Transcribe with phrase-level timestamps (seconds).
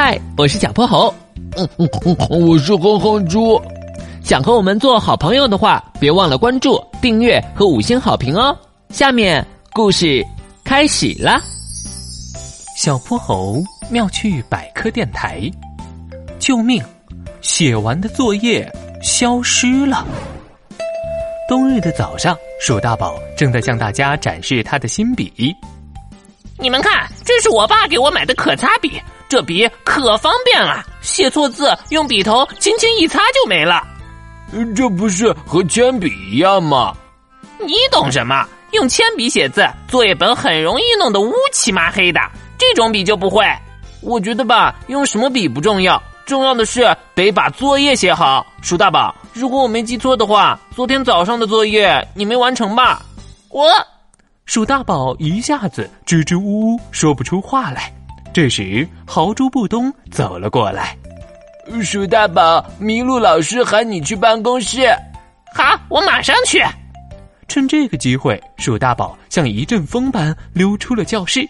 [0.00, 1.12] 嗨，我是小泼猴。
[1.56, 2.16] 嗯嗯嗯，
[2.46, 3.60] 我是哼哼猪。
[4.22, 8.56] 想和我们做好朋友的话，别忘了关注、订阅和五星好评哦。
[8.90, 10.24] 下面故事
[10.62, 11.42] 开始啦！
[12.76, 15.50] 小泼猴妙趣百科电台，
[16.38, 16.80] 救命！
[17.40, 18.72] 写完的作业
[19.02, 20.06] 消失了。
[21.48, 25.52] 冬日的早上，鼠大宝正在向大家展示他的新笔。
[26.56, 28.92] 你们看，这是我爸给我买的可擦笔，
[29.28, 33.86] 这笔可方便了，写错字用笔头轻轻一擦就没了。
[34.74, 36.96] 这不是和铅笔一样吗？
[37.58, 38.48] 你懂什么？
[38.72, 42.20] 用铅笔写字，作业本很容易弄得乌漆麻黑的。
[42.56, 43.44] 这种笔就不会。
[44.00, 46.02] 我觉得吧，用什么笔不重要。
[46.24, 49.14] 重要的是得把作业写好，鼠大宝。
[49.32, 53.02] 如果我没记错的话，昨天早上的作业你没完成吧？
[53.48, 53.66] 我，
[54.46, 57.92] 鼠大宝一下子支支吾吾说不出话来。
[58.38, 60.96] 这时，豪猪布东走了过来。
[61.82, 64.86] 鼠大宝，麋鹿老师喊你去办公室。
[65.52, 66.62] 好，我马上去。
[67.48, 71.44] 趁这个机会，鼠大宝像一阵风般溜出了教室。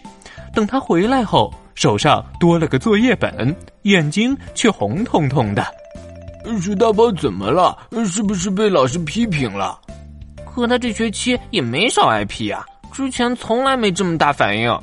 [0.51, 1.53] 等他回来后。
[1.75, 5.63] 手上多了个作业本，眼睛却红彤彤的。
[6.59, 7.77] 鼠大宝怎么了？
[8.07, 9.79] 是不是被老师批评了？
[10.43, 14.75] 可他这学期也没少挨批啊，之前从来没这么大反应。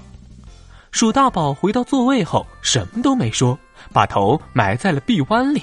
[0.96, 3.58] 鼠大宝回到座位后，什么都没说，
[3.92, 5.62] 把头埋在了臂弯里，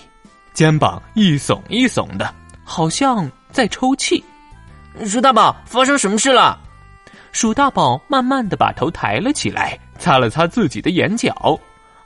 [0.54, 2.32] 肩膀一耸一耸的，
[2.64, 4.24] 好像在抽泣。
[5.08, 6.56] 鼠大宝，发生什么事了？
[7.32, 9.76] 鼠大宝慢慢的把头抬了起来。
[9.98, 11.34] 擦了擦自己的眼角，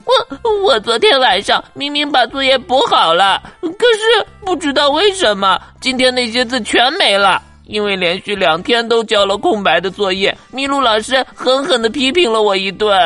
[0.06, 7.42] 我我昨天晚上明明把作业补好了，可是不知道为什么今天那些字全没了。
[7.68, 12.98] 因为连续两天都交了空白的作业，麋鹿老师狠狠的批评了我一顿。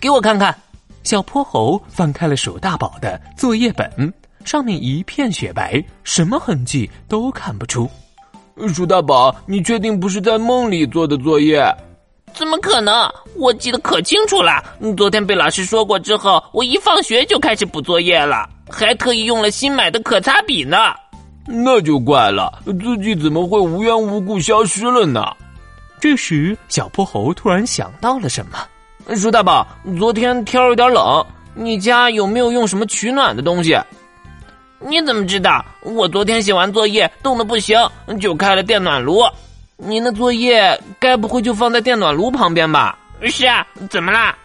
[0.00, 0.56] 给我看看，
[1.02, 7.90] 小泼猴翻开了鼠大宝的作业本，上面一片雪白，什么痕迹都看不出。
[8.72, 11.64] 鼠大宝，你确定不是在梦里做的作业？
[12.32, 13.12] 怎么可能？
[13.34, 14.62] 我记得可清楚了。
[14.96, 20.76] 昨天被老师说过之后，我一放学就开始补作业了，还特意用了新买的可擦笔呢。
[21.46, 25.24] 那就怪了，自己怎么会无缘无故消失了呢？
[26.00, 28.58] 这时，小泼猴突然想到了什么
[29.16, 29.66] ：“鼠大宝，
[29.98, 33.76] 昨天天有点冷，你家有没有用什么取暖的东西？”
[34.84, 35.64] 你怎么知道？
[35.82, 37.78] 我昨天写完作业冻得不行，
[38.20, 39.22] 就开了电暖炉。
[39.76, 42.98] 你那作业该不会就放在电暖炉旁边吧？
[43.22, 44.36] 是啊，怎么啦？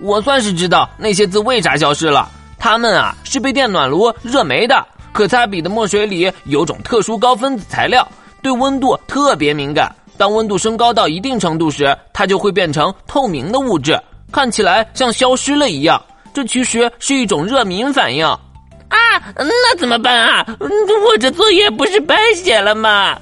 [0.00, 2.28] 我算是知道那些字为啥消失了。
[2.58, 4.86] 它们啊是被电暖炉热没的。
[5.12, 8.06] 可擦笔的墨水里有种特殊高分子材料，
[8.42, 9.94] 对温度特别敏感。
[10.16, 13.98] 当温度升高到一定程度时，它就会变成透明的物质，
[14.30, 16.00] 看起来像消失了一样。
[16.32, 18.24] 这其实是一种热敏反应。
[18.24, 18.98] 啊，
[19.36, 20.46] 那怎么办啊？
[20.60, 23.18] 我这作业不是白写了吗？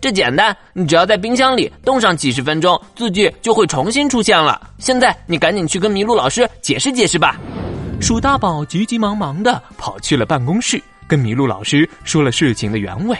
[0.00, 4.60] 这简单，你只要在冰箱里冻上几十分钟，字迹就会重新出现了。
[4.78, 7.36] 现在你赶紧去跟麋鹿老师解释解释吧。
[8.00, 13.18] 鼠大宝急急忙忙的跑去了办公室，跟麋鹿老师说了事情的原委。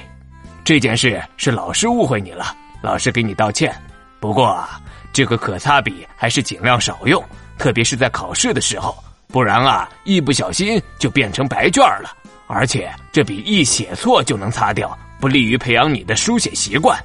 [0.65, 3.75] 这件事是老师误会你了，老师给你道歉。
[4.21, 4.81] 不过啊
[5.13, 7.23] 这个可擦笔还是尽量少用，
[7.59, 8.97] 特别是在考试的时候。
[9.31, 12.17] 不然啊，一不小心就变成白卷了。
[12.47, 16.99] 而且这笔一写错就能擦掉，不利于培养你的书写习惯。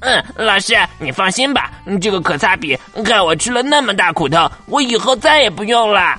[0.00, 6.18] 嗯，老师，你放心吧，这个可擦笔害我吃了那么大苦头，我以后再也不用了。